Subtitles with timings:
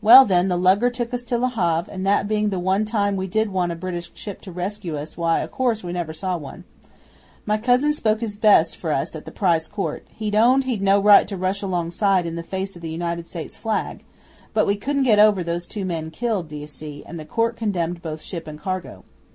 [0.00, 3.16] 'Well, then, the lugger took us to Le Havre, and that being the one time
[3.16, 6.38] we did want a British ship to rescue us, why, o' course we never saw
[6.38, 6.64] one.
[7.44, 10.06] My cousin spoke his best for us at the Prize Court.
[10.08, 13.58] He owned he'd no right to rush alongside in the face o' the United States
[13.58, 14.04] flag,
[14.54, 18.00] but we couldn't get over those two men killed, d'ye see, and the Court condemned
[18.00, 19.04] both ship and cargo.